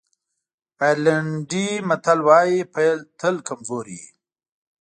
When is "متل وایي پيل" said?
1.87-2.97